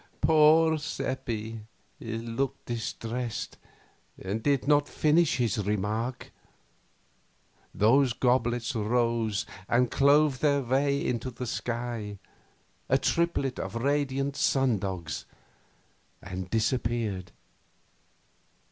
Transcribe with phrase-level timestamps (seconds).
[0.19, 1.59] Poor Seppi
[1.99, 3.57] looked distressed,
[4.19, 6.31] and did not finish his remark.
[7.75, 12.17] The goblets rose and clove their way into the sky,
[12.89, 15.25] a triplet of radiant sundogs,
[16.19, 17.31] and disappeared.